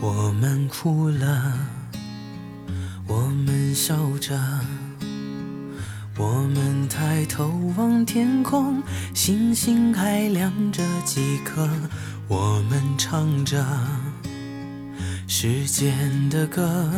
[0.00, 1.52] 我们哭了，
[3.06, 4.38] 我们笑着，
[6.18, 8.82] 我们抬头望天空，
[9.14, 11.68] 星星还亮着几颗，
[12.28, 13.64] 我们唱着
[15.26, 16.90] 时间的歌。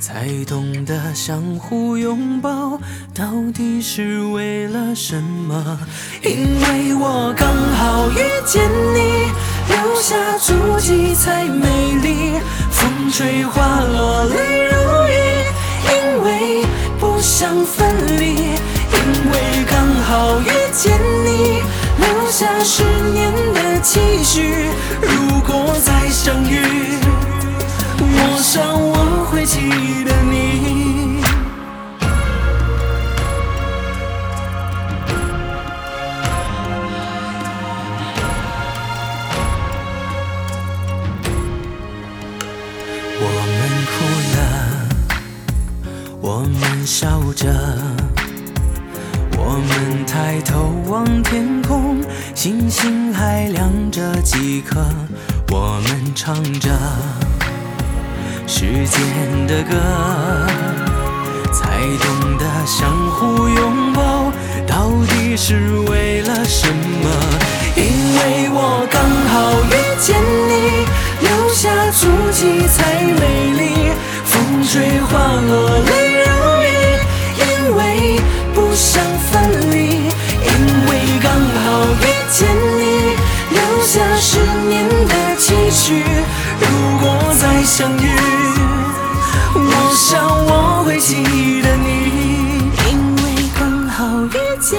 [0.00, 2.80] 才懂得相互拥抱，
[3.12, 5.78] 到底是为了什么？
[6.22, 8.16] 因为我刚好遇
[8.46, 8.62] 见
[8.94, 9.28] 你，
[9.68, 12.40] 留下足迹才美丽。
[12.70, 14.76] 风吹花落泪如
[15.08, 15.12] 雨，
[15.88, 16.64] 因为
[16.98, 18.24] 不想分离。
[18.90, 21.62] 因为刚好遇见你，
[21.98, 22.82] 留下十
[23.12, 24.68] 年的期许。
[25.00, 25.67] 如果
[46.88, 47.46] 笑着，
[49.36, 52.02] 我们抬头望天空，
[52.34, 54.80] 星星还亮着几颗，
[55.50, 56.70] 我们唱着。
[58.46, 59.76] 时间的歌，
[61.52, 64.32] 才懂得相互拥抱，
[64.66, 67.10] 到底是为了什么？
[67.76, 69.52] 因为我刚好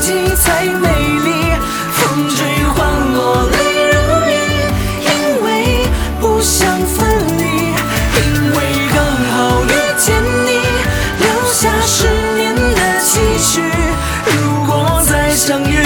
[0.00, 0.88] 计才美
[1.24, 1.30] 丽。
[1.92, 2.38] 风吹
[2.74, 2.84] 花
[3.14, 3.56] 落泪
[3.90, 3.96] 如
[4.28, 4.32] 雨，
[5.00, 5.08] 因
[5.44, 5.46] 为
[6.20, 7.06] 不想分
[7.38, 7.42] 离，
[8.16, 8.22] 因
[8.52, 8.56] 为
[8.94, 8.96] 刚
[9.32, 9.66] 好遇
[9.98, 10.48] 见你，
[11.20, 13.62] 留下十年的期许。
[14.26, 15.83] 如果再相遇。